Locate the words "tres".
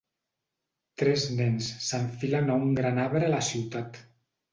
1.01-1.25